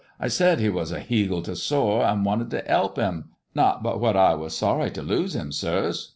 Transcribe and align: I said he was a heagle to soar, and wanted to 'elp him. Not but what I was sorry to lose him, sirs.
I 0.19 0.29
said 0.29 0.59
he 0.59 0.67
was 0.69 0.91
a 0.91 0.99
heagle 0.99 1.43
to 1.43 1.55
soar, 1.55 2.03
and 2.03 2.25
wanted 2.25 2.49
to 2.49 2.67
'elp 2.67 2.97
him. 2.97 3.25
Not 3.53 3.83
but 3.83 3.99
what 3.99 4.17
I 4.17 4.33
was 4.33 4.57
sorry 4.57 4.89
to 4.89 5.03
lose 5.03 5.35
him, 5.35 5.51
sirs. 5.51 6.09